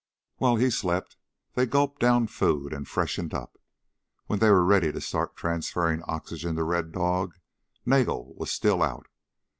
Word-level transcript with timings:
While 0.37 0.55
he 0.55 0.71
slept 0.71 1.15
they 1.53 1.67
gulped 1.67 1.99
down 1.99 2.25
food 2.25 2.73
and 2.73 2.87
freshened 2.87 3.35
up. 3.35 3.59
When 4.25 4.39
they 4.39 4.49
were 4.49 4.65
ready 4.65 4.91
to 4.91 4.99
start 4.99 5.35
transferring 5.35 6.01
oxygen 6.07 6.55
to 6.55 6.63
Red 6.63 6.91
Dog, 6.91 7.35
Nagel 7.85 8.33
was 8.33 8.51
still 8.51 8.81
out. 8.81 9.05